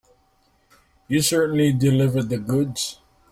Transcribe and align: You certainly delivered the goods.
You 1.07 1.21
certainly 1.21 1.71
delivered 1.73 2.29
the 2.29 2.39
goods. 2.39 2.97